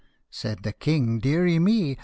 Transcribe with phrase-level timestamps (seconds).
[0.31, 1.95] "Said the King," Deary me!